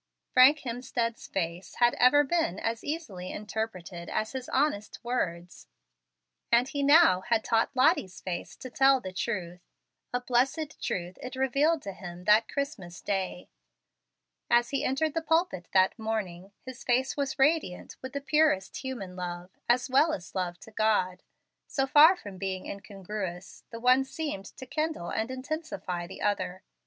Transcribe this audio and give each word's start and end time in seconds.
Frank 0.33 0.61
Hemstead's 0.61 1.27
face 1.27 1.75
had 1.75 1.93
ever 1.99 2.23
been 2.23 2.57
as 2.59 2.83
easily 2.83 3.31
interpreted 3.31 4.09
as 4.09 4.31
his 4.31 4.49
honest 4.49 4.97
words; 5.03 5.67
and 6.51 6.67
he 6.67 6.81
now 6.81 7.21
had 7.27 7.43
taught 7.43 7.69
Lottie's 7.75 8.19
face 8.19 8.55
to 8.55 8.71
tell 8.71 8.99
the 8.99 9.13
truth. 9.13 9.61
A 10.11 10.19
blessed 10.19 10.81
truth 10.83 11.19
it 11.21 11.35
revealed 11.35 11.83
to 11.83 11.91
him 11.93 12.23
that 12.23 12.47
Christmas 12.47 12.99
day. 12.99 13.47
As 14.49 14.71
he 14.71 14.83
entered 14.83 15.13
the 15.13 15.21
pulpit 15.21 15.67
that 15.71 15.99
morning 15.99 16.51
his 16.65 16.83
face 16.83 17.15
was 17.15 17.37
radiant 17.37 17.95
with 18.01 18.13
the 18.13 18.21
purest 18.21 18.77
human 18.77 19.15
love, 19.15 19.51
as 19.69 19.87
well 19.87 20.13
as 20.13 20.33
love 20.33 20.59
to 20.61 20.71
God. 20.71 21.21
So 21.67 21.85
far 21.85 22.15
from 22.17 22.39
being 22.39 22.65
incongruous, 22.65 23.65
the 23.69 23.79
one 23.79 24.03
seemed 24.03 24.45
to 24.57 24.65
kindle 24.65 25.11
and 25.11 25.29
intensify 25.29 26.07
the 26.07 26.23
other. 26.23 26.63